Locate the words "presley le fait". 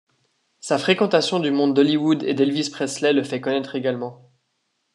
2.71-3.39